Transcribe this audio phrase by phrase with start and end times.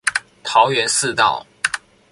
[0.41, 1.45] 桃園市道